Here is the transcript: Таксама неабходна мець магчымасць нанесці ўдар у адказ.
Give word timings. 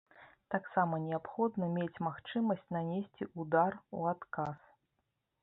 Таксама 0.53 0.95
неабходна 1.07 1.67
мець 1.75 2.01
магчымасць 2.07 2.65
нанесці 2.77 3.29
ўдар 3.43 3.71
у 4.01 4.05
адказ. 4.15 4.57